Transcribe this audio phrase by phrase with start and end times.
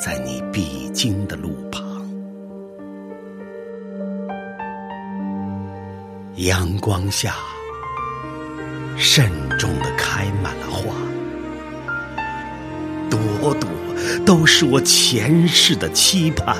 [0.00, 1.82] 在你必经的路旁，
[6.36, 7.34] 阳光下。
[8.96, 10.94] 慎重的开满了花，
[13.10, 13.68] 朵朵
[14.24, 16.56] 都是我前世的期盼。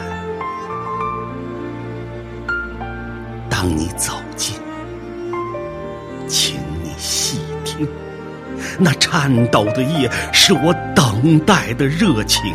[3.48, 4.56] 当你走近，
[6.26, 7.88] 请你细听，
[8.78, 12.54] 那颤抖的叶是我等待的热情。